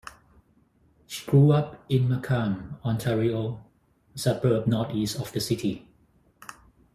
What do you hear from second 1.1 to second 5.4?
grew up in Markham, Ontario, a suburb northeast of the